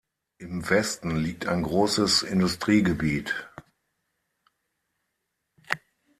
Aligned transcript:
Im 0.39 0.67
Westen 0.67 1.15
liegt 1.17 1.45
ein 1.45 1.61
großes 1.61 2.23
Industriegebiet. 2.23 3.47